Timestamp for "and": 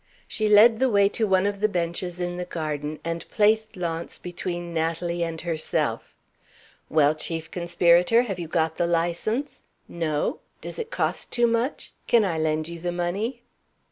3.03-3.29, 5.21-5.39